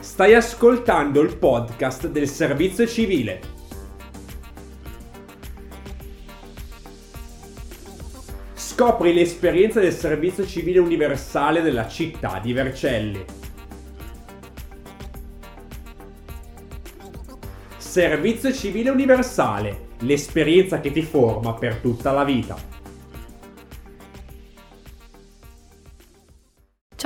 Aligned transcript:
Stai 0.00 0.32
ascoltando 0.32 1.20
il 1.20 1.36
podcast 1.36 2.06
del 2.06 2.28
servizio 2.28 2.86
civile. 2.86 3.40
Scopri 8.54 9.12
l'esperienza 9.12 9.80
del 9.80 9.92
servizio 9.92 10.46
civile 10.46 10.78
universale 10.78 11.62
della 11.62 11.88
città 11.88 12.38
di 12.38 12.52
Vercelli. 12.52 13.24
Servizio 17.76 18.52
civile 18.52 18.90
universale, 18.90 19.88
l'esperienza 20.00 20.78
che 20.78 20.92
ti 20.92 21.02
forma 21.02 21.54
per 21.54 21.78
tutta 21.78 22.12
la 22.12 22.22
vita. 22.22 22.77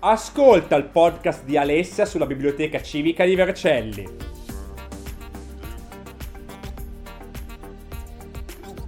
Ascolta 0.01 0.77
il 0.77 0.85
podcast 0.85 1.45
di 1.45 1.57
Alessia 1.57 2.05
sulla 2.05 2.27
Biblioteca 2.27 2.83
Civica 2.83 3.25
di 3.25 3.35
Vercelli. 3.35 4.30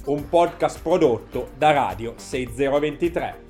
Un 0.05 0.29
podcast 0.29 0.83
prodotto 0.83 1.51
da 1.57 1.71
Radio 1.71 2.15
6023. 2.17 3.41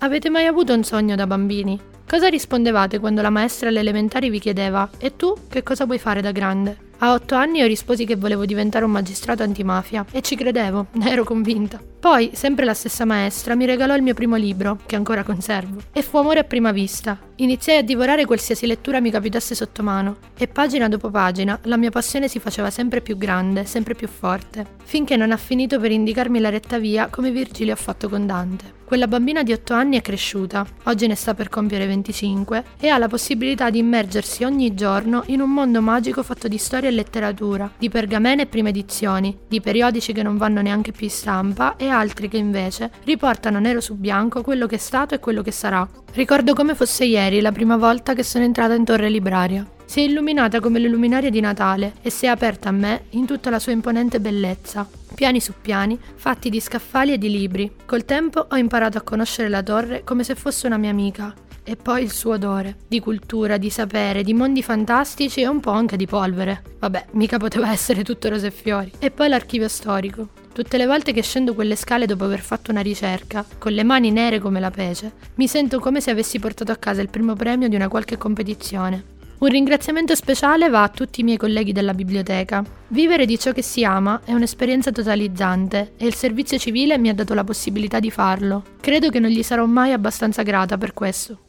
Avete 0.00 0.28
mai 0.28 0.44
avuto 0.44 0.74
un 0.74 0.84
sogno 0.84 1.14
da 1.14 1.26
bambini? 1.26 1.80
Cosa 2.06 2.28
rispondevate 2.28 2.98
quando 2.98 3.22
la 3.22 3.30
maestra 3.30 3.70
alle 3.70 3.80
elementari 3.80 4.28
vi 4.28 4.38
chiedeva 4.38 4.90
E 4.98 5.16
tu 5.16 5.32
che 5.48 5.62
cosa 5.62 5.86
vuoi 5.86 5.98
fare 5.98 6.20
da 6.20 6.30
grande? 6.30 6.76
A 6.98 7.14
otto 7.14 7.36
anni 7.36 7.60
io 7.60 7.66
risposi 7.66 8.04
che 8.04 8.16
volevo 8.16 8.44
diventare 8.44 8.84
un 8.84 8.90
magistrato 8.90 9.42
antimafia 9.42 10.04
e 10.12 10.20
ci 10.20 10.36
credevo, 10.36 10.88
ne 10.92 11.08
ero 11.10 11.24
convinta. 11.24 11.80
Poi, 12.00 12.30
sempre 12.32 12.64
la 12.64 12.74
stessa 12.74 13.04
maestra 13.04 13.56
mi 13.56 13.66
regalò 13.66 13.96
il 13.96 14.02
mio 14.02 14.14
primo 14.14 14.36
libro, 14.36 14.78
che 14.86 14.94
ancora 14.94 15.24
conservo, 15.24 15.80
e 15.92 16.02
fu 16.02 16.16
amore 16.16 16.38
a 16.38 16.44
prima 16.44 16.70
vista. 16.70 17.18
Iniziai 17.36 17.78
a 17.78 17.82
divorare 17.82 18.24
qualsiasi 18.24 18.66
lettura 18.66 19.00
mi 19.00 19.10
capitasse 19.10 19.56
sotto 19.56 19.82
mano, 19.82 20.16
e 20.36 20.46
pagina 20.46 20.88
dopo 20.88 21.10
pagina 21.10 21.58
la 21.64 21.76
mia 21.76 21.90
passione 21.90 22.28
si 22.28 22.38
faceva 22.38 22.70
sempre 22.70 23.00
più 23.00 23.16
grande, 23.16 23.64
sempre 23.64 23.94
più 23.94 24.06
forte, 24.06 24.64
finché 24.84 25.16
non 25.16 25.32
ha 25.32 25.36
finito 25.36 25.80
per 25.80 25.90
indicarmi 25.90 26.38
la 26.38 26.50
retta 26.50 26.78
via 26.78 27.08
come 27.08 27.32
Virgilio 27.32 27.72
ha 27.72 27.76
fatto 27.76 28.08
con 28.08 28.26
Dante. 28.26 28.76
Quella 28.88 29.06
bambina 29.06 29.42
di 29.42 29.52
8 29.52 29.74
anni 29.74 29.98
è 29.98 30.00
cresciuta, 30.00 30.66
oggi 30.84 31.06
ne 31.06 31.14
sta 31.14 31.34
per 31.34 31.50
compiere 31.50 31.86
25, 31.86 32.64
e 32.80 32.88
ha 32.88 32.96
la 32.96 33.06
possibilità 33.06 33.68
di 33.68 33.80
immergersi 33.80 34.44
ogni 34.44 34.72
giorno 34.74 35.24
in 35.26 35.42
un 35.42 35.50
mondo 35.50 35.82
magico 35.82 36.22
fatto 36.22 36.48
di 36.48 36.56
storia 36.56 36.88
e 36.88 36.92
letteratura, 36.92 37.70
di 37.76 37.90
pergamene 37.90 38.42
e 38.42 38.46
prime 38.46 38.70
edizioni, 38.70 39.36
di 39.46 39.60
periodici 39.60 40.14
che 40.14 40.22
non 40.22 40.38
vanno 40.38 40.62
neanche 40.62 40.92
più 40.92 41.04
in 41.04 41.12
stampa 41.12 41.76
altri 41.88 42.28
che 42.28 42.36
invece 42.36 42.90
riportano 43.04 43.58
nero 43.58 43.80
su 43.80 43.94
bianco 43.96 44.42
quello 44.42 44.66
che 44.66 44.76
è 44.76 44.78
stato 44.78 45.14
e 45.14 45.20
quello 45.20 45.42
che 45.42 45.50
sarà. 45.50 45.88
Ricordo 46.12 46.54
come 46.54 46.74
fosse 46.74 47.04
ieri 47.04 47.40
la 47.40 47.52
prima 47.52 47.76
volta 47.76 48.14
che 48.14 48.22
sono 48.22 48.44
entrata 48.44 48.74
in 48.74 48.84
torre 48.84 49.08
libraria. 49.08 49.66
Si 49.84 50.00
è 50.00 50.02
illuminata 50.02 50.60
come 50.60 50.78
le 50.78 50.88
luminarie 50.88 51.30
di 51.30 51.40
Natale 51.40 51.94
e 52.02 52.10
si 52.10 52.26
è 52.26 52.28
aperta 52.28 52.68
a 52.68 52.72
me 52.72 53.04
in 53.10 53.24
tutta 53.24 53.48
la 53.48 53.58
sua 53.58 53.72
imponente 53.72 54.20
bellezza. 54.20 54.86
Piani 55.14 55.40
su 55.40 55.54
piani, 55.60 55.98
fatti 56.16 56.50
di 56.50 56.60
scaffali 56.60 57.14
e 57.14 57.18
di 57.18 57.30
libri. 57.30 57.72
Col 57.86 58.04
tempo 58.04 58.46
ho 58.50 58.56
imparato 58.56 58.98
a 58.98 59.02
conoscere 59.02 59.48
la 59.48 59.62
torre 59.62 60.04
come 60.04 60.24
se 60.24 60.34
fosse 60.34 60.66
una 60.66 60.76
mia 60.76 60.90
amica. 60.90 61.34
E 61.68 61.76
poi 61.76 62.02
il 62.02 62.10
suo 62.10 62.32
odore, 62.32 62.76
di 62.88 62.98
cultura, 62.98 63.58
di 63.58 63.68
sapere, 63.68 64.22
di 64.22 64.32
mondi 64.32 64.62
fantastici 64.62 65.42
e 65.42 65.48
un 65.48 65.60
po' 65.60 65.70
anche 65.70 65.98
di 65.98 66.06
polvere. 66.06 66.62
Vabbè, 66.78 67.08
mica 67.10 67.36
poteva 67.36 67.70
essere 67.70 68.02
tutto 68.02 68.30
rose 68.30 68.46
e 68.46 68.50
fiori. 68.50 68.90
E 68.98 69.10
poi 69.10 69.28
l'archivio 69.28 69.68
storico. 69.68 70.28
Tutte 70.50 70.78
le 70.78 70.86
volte 70.86 71.12
che 71.12 71.20
scendo 71.20 71.52
quelle 71.52 71.76
scale 71.76 72.06
dopo 72.06 72.24
aver 72.24 72.40
fatto 72.40 72.70
una 72.70 72.80
ricerca, 72.80 73.44
con 73.58 73.72
le 73.72 73.82
mani 73.82 74.10
nere 74.10 74.38
come 74.38 74.60
la 74.60 74.70
pece, 74.70 75.12
mi 75.34 75.46
sento 75.46 75.78
come 75.78 76.00
se 76.00 76.10
avessi 76.10 76.38
portato 76.38 76.72
a 76.72 76.76
casa 76.76 77.02
il 77.02 77.10
primo 77.10 77.34
premio 77.34 77.68
di 77.68 77.76
una 77.76 77.88
qualche 77.88 78.16
competizione. 78.16 79.16
Un 79.40 79.48
ringraziamento 79.48 80.14
speciale 80.14 80.70
va 80.70 80.84
a 80.84 80.88
tutti 80.88 81.20
i 81.20 81.24
miei 81.24 81.36
colleghi 81.36 81.72
della 81.72 81.92
biblioteca. 81.92 82.64
Vivere 82.88 83.26
di 83.26 83.38
ciò 83.38 83.52
che 83.52 83.62
si 83.62 83.84
ama 83.84 84.22
è 84.24 84.32
un'esperienza 84.32 84.90
totalizzante 84.90 85.92
e 85.98 86.06
il 86.06 86.14
servizio 86.14 86.56
civile 86.56 86.96
mi 86.96 87.10
ha 87.10 87.14
dato 87.14 87.34
la 87.34 87.44
possibilità 87.44 88.00
di 88.00 88.10
farlo. 88.10 88.64
Credo 88.80 89.10
che 89.10 89.20
non 89.20 89.28
gli 89.28 89.42
sarò 89.42 89.66
mai 89.66 89.92
abbastanza 89.92 90.40
grata 90.40 90.78
per 90.78 90.94
questo. 90.94 91.40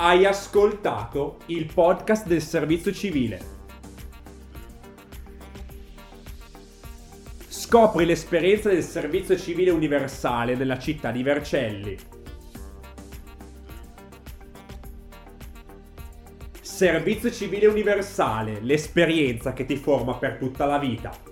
Hai 0.00 0.24
ascoltato 0.24 1.38
il 1.46 1.72
podcast 1.74 2.28
del 2.28 2.40
servizio 2.40 2.92
civile. 2.92 3.40
Scopri 7.48 8.04
l'esperienza 8.04 8.68
del 8.68 8.84
servizio 8.84 9.36
civile 9.36 9.72
universale 9.72 10.56
della 10.56 10.78
città 10.78 11.10
di 11.10 11.24
Vercelli. 11.24 11.96
Servizio 16.60 17.32
civile 17.32 17.66
universale, 17.66 18.60
l'esperienza 18.60 19.52
che 19.52 19.64
ti 19.64 19.74
forma 19.74 20.14
per 20.14 20.36
tutta 20.36 20.64
la 20.64 20.78
vita. 20.78 21.27